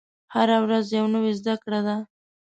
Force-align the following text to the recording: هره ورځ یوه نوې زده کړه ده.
هره 0.33 0.57
ورځ 0.65 0.85
یوه 0.97 1.09
نوې 1.15 1.33
زده 1.39 1.55
کړه 1.63 1.79
ده. 1.87 1.95